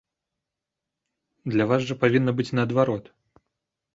Для 1.55 1.67
вас 1.71 1.81
жа 1.89 1.97
павінна 2.03 2.31
быць 2.39 2.49
наадварот? 2.61 3.03